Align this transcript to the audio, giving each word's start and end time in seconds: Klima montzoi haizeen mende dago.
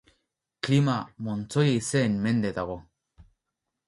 Klima 0.67 0.95
montzoi 1.27 1.65
haizeen 1.73 2.15
mende 2.23 2.53
dago. 2.59 2.79